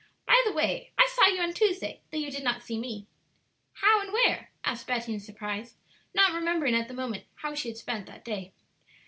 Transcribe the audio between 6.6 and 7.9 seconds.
at the moment how she had